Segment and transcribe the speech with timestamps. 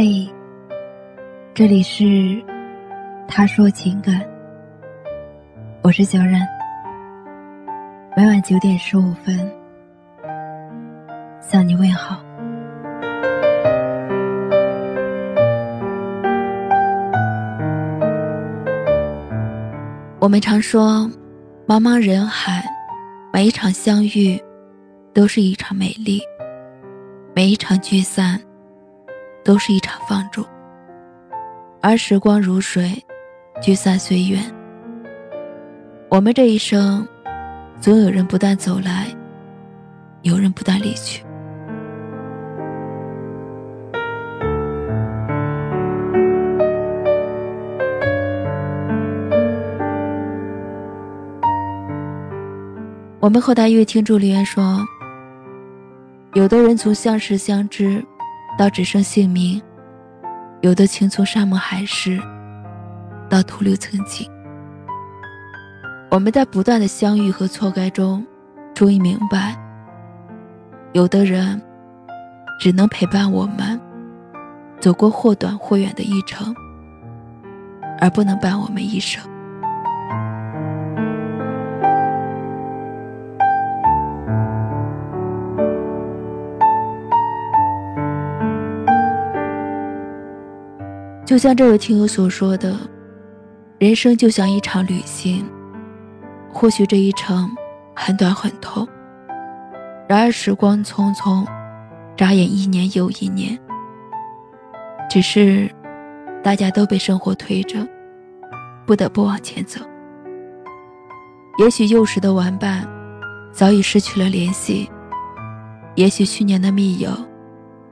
[0.00, 0.32] 嘿，
[1.54, 2.40] 这里是
[3.26, 4.24] 他说情感，
[5.82, 6.40] 我是小冉。
[8.16, 9.36] 每晚九点十五分
[11.40, 12.22] 向你问好。
[20.20, 21.10] 我们常说，
[21.66, 22.64] 茫茫人海，
[23.32, 24.40] 每一场相遇
[25.12, 26.20] 都是一场美丽，
[27.34, 28.40] 每一场聚散。
[29.48, 30.44] 都是一场放逐，
[31.80, 33.02] 而时光如水，
[33.62, 34.44] 聚散随缘。
[36.10, 37.08] 我们这一生，
[37.80, 39.06] 总有人不断走来，
[40.20, 41.24] 有人不断离去。
[53.18, 54.86] 我们后台一位听众留言说
[56.36, 58.04] ：“有的人从相识相知。”
[58.58, 59.62] 到只剩姓名，
[60.62, 62.20] 有的情从山盟海誓，
[63.30, 64.28] 到徒留曾经。
[66.10, 68.26] 我们在不断的相遇和错开中，
[68.74, 69.56] 终于明白，
[70.92, 71.62] 有的人
[72.58, 73.80] 只能陪伴我们
[74.80, 76.52] 走过或短或远的一程，
[78.00, 79.22] 而不能伴我们一生。
[91.28, 92.74] 就像这位听友所说的，
[93.78, 95.46] 人生就像一场旅行。
[96.50, 97.54] 或许这一程
[97.94, 98.88] 很短很痛，
[100.08, 101.46] 然而时光匆匆，
[102.16, 103.58] 眨眼一年又一年。
[105.10, 105.70] 只是
[106.42, 107.86] 大家都被生活推着，
[108.86, 109.82] 不得不往前走。
[111.58, 112.88] 也许幼时的玩伴
[113.52, 114.90] 早已失去了联系，
[115.94, 117.10] 也许去年的密友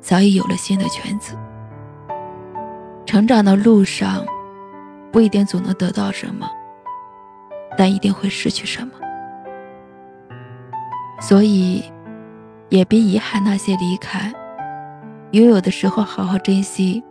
[0.00, 1.36] 早已有了新的圈子。
[3.08, 4.22] 成长的路上，
[5.10, 6.46] 不一定总能得到什么，
[7.74, 8.92] 但一定会失去什么。
[11.18, 11.82] 所以，
[12.68, 14.30] 也别遗憾那些离开。
[15.30, 17.02] 拥有的时候好好珍惜，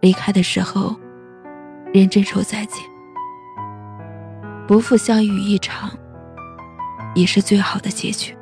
[0.00, 0.96] 离开的时候，
[1.92, 2.82] 认真说再见。
[4.66, 5.90] 不负相遇一场，
[7.14, 8.34] 也是最好的结局。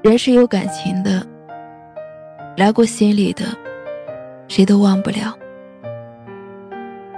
[0.00, 1.26] 人是有感情的，
[2.56, 3.44] 来过心里的，
[4.46, 5.36] 谁都忘不了。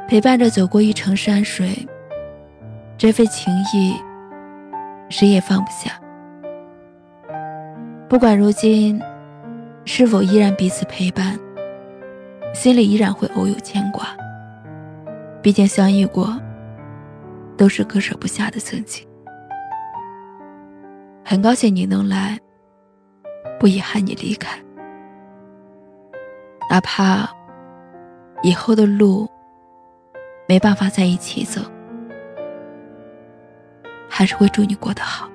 [0.09, 1.87] 陪伴着走过一程山水，
[2.97, 3.95] 这份情谊，
[5.11, 6.01] 谁也放不下。
[8.09, 9.01] 不管如今
[9.85, 11.39] 是否依然彼此陪伴，
[12.55, 14.07] 心里依然会偶有牵挂。
[15.43, 16.35] 毕竟相遇过，
[17.59, 19.07] 都是割舍不下的曾经。
[21.23, 22.39] 很高兴你能来。
[23.60, 24.59] 不遗憾你离开，
[26.71, 27.28] 哪怕
[28.43, 29.28] 以后的路
[30.48, 31.60] 没办法在一起走，
[34.09, 35.28] 还是会祝你过得好。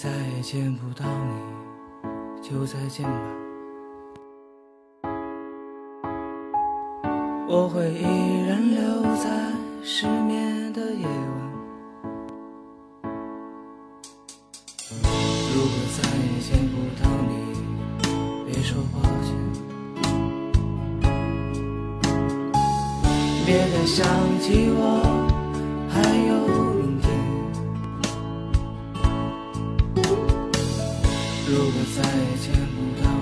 [0.00, 1.32] 再也见不到你，
[2.40, 3.18] 就再见吧。
[7.48, 8.04] 我会依
[8.46, 9.28] 然留在
[9.82, 11.12] 失眠的夜晚。
[15.52, 17.34] 如果再也见不到你，
[18.46, 19.34] 别说抱歉，
[23.44, 24.06] 别再想
[24.38, 25.26] 起我。
[25.90, 26.67] 还有
[31.50, 33.17] 如果再也见不到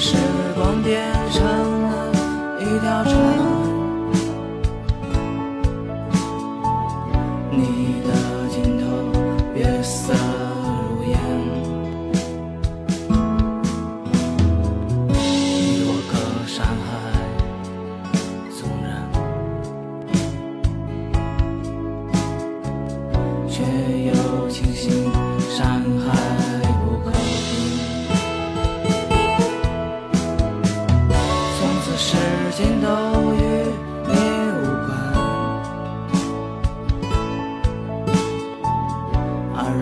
[0.00, 0.16] 时
[0.54, 1.67] 光变成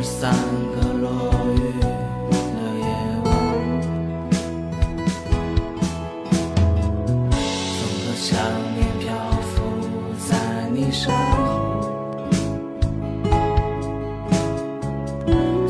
[0.07, 0.33] 三
[0.71, 1.89] 个落雨的
[2.79, 2.87] 夜
[3.25, 3.29] 晚
[7.27, 8.25] 我和想
[8.77, 9.05] 念漂
[9.43, 9.55] 浮
[10.29, 10.31] 在
[10.73, 11.37] 你身后。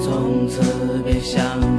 [0.04, 0.54] 从此
[1.02, 1.75] 别想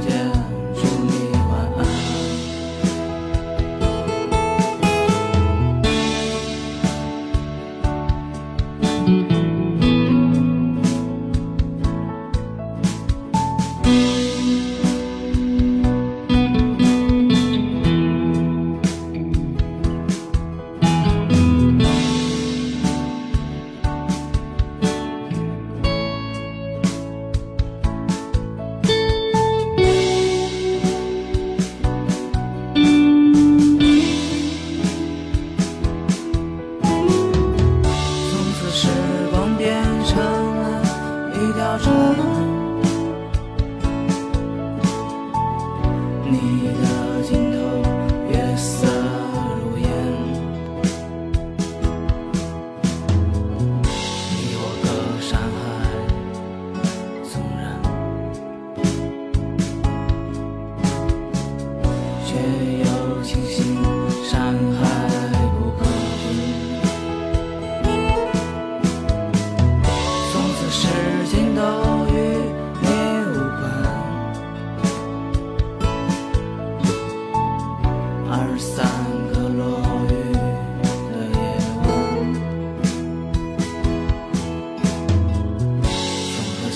[46.30, 46.87] 你的。